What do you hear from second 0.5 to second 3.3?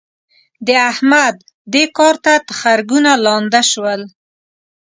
د احمد؛ دې کار ته تخرګونه